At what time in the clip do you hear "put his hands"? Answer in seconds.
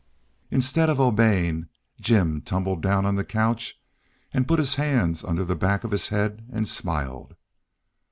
4.47-5.23